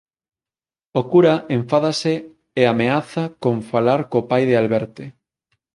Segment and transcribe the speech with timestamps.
[0.99, 2.13] O cura enfádase
[2.61, 5.05] e ameaza con falar co pai de Alberte.